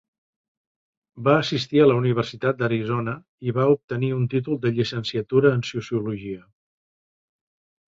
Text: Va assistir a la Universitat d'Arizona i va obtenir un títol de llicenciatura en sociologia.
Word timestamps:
Va 1.27 1.35
assistir 1.41 1.83
a 1.83 1.85
la 1.91 1.97
Universitat 1.99 2.57
d'Arizona 2.61 3.13
i 3.51 3.55
va 3.59 3.67
obtenir 3.75 4.11
un 4.17 4.25
títol 4.33 4.59
de 4.65 4.73
llicenciatura 4.81 5.55
en 5.59 5.65
sociologia. 5.75 6.43